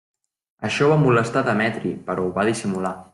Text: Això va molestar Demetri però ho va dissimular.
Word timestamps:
Això 0.69 0.87
va 0.93 0.97
molestar 1.03 1.43
Demetri 1.49 1.95
però 2.09 2.25
ho 2.25 2.33
va 2.39 2.47
dissimular. 2.53 2.95